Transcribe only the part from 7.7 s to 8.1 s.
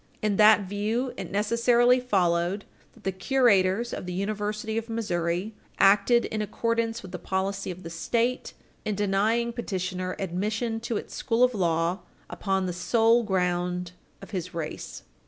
the